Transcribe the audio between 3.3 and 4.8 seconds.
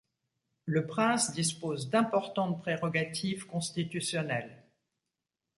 constitutionnelles.